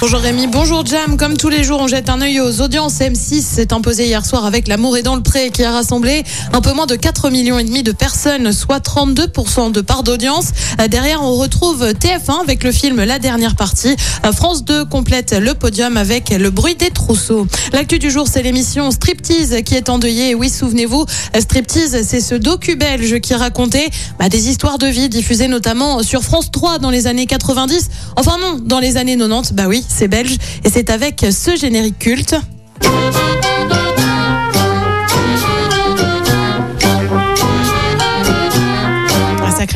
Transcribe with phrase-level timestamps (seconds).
[0.00, 1.16] Bonjour Rémi, bonjour Jam.
[1.16, 3.00] Comme tous les jours, on jette un œil aux audiences.
[3.00, 6.22] M6 s'est imposé hier soir avec L'amour est dans le pré qui a rassemblé
[6.52, 10.50] un peu moins de 4 millions et demi de personnes, soit 32% de part d'audience.
[10.80, 13.96] Euh, Derrière, on retrouve TF1 avec le film La dernière partie.
[14.24, 17.48] Euh, France 2 complète le podium avec Le bruit des trousseaux.
[17.72, 20.36] L'actu du jour, c'est l'émission Striptease qui est endeuillée.
[20.36, 21.06] Oui, souvenez-vous,
[21.38, 23.88] Striptease, c'est ce docu belge qui racontait
[24.20, 27.90] bah, des histoires de vie diffusées notamment sur France 3 dans les années 90.
[28.16, 30.36] Enfin non, dans les années 90, bah oui, c'est belge.
[30.64, 32.36] Et c'est avec ce générique culte.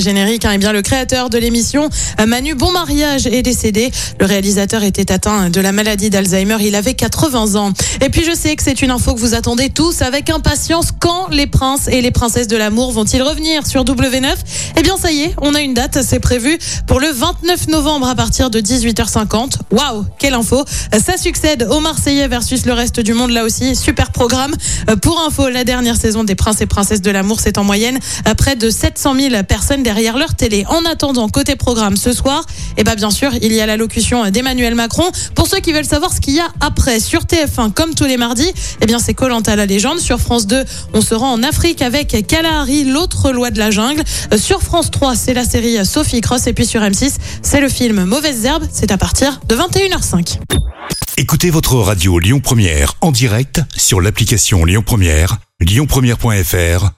[0.00, 0.52] Générique, hein.
[0.54, 1.88] Eh bien le créateur de l'émission,
[2.20, 3.90] euh, Manu Bon Mariage, est décédé.
[4.20, 6.56] Le réalisateur était atteint de la maladie d'Alzheimer.
[6.60, 7.72] Il avait 80 ans.
[8.00, 10.88] Et puis je sais que c'est une info que vous attendez tous avec impatience.
[10.98, 14.34] Quand les princes et les princesses de l'amour vont-ils revenir sur W9
[14.76, 15.98] Eh bien ça y est, on a une date.
[16.02, 19.52] C'est prévu pour le 29 novembre à partir de 18h50.
[19.70, 23.76] Waouh, quelle info Euh, Ça succède aux Marseillais versus le reste du monde là aussi.
[23.76, 24.54] Super programme.
[24.88, 27.98] Euh, Pour info, la dernière saison des princes et princesses de l'amour, c'est en moyenne
[28.36, 30.66] près de 700 000 personnes derrière leur télé.
[30.68, 32.44] En attendant, côté programme ce soir,
[32.76, 35.10] et ben bien sûr, il y a l'allocution d'Emmanuel Macron.
[35.34, 38.18] Pour ceux qui veulent savoir ce qu'il y a après sur TF1, comme tous les
[38.18, 39.98] mardis, eh bien c'est Colanta la légende.
[39.98, 44.02] Sur France 2, on se rend en Afrique avec Kalahari, l'autre loi de la jungle.
[44.34, 46.48] Euh, Sur France 3, c'est la série Sophie Cross.
[46.48, 48.66] Et puis sur M6, c'est le film Mauvaises herbes.
[48.70, 50.36] C'est à partir de 21h05.
[51.16, 56.97] Écoutez votre radio Lyon Première en direct sur l'application Lyon Première, lyonpremière.fr